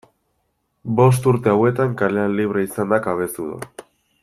[0.99, 3.63] Bost urte hauetan kalean libre izan da Cabezudo.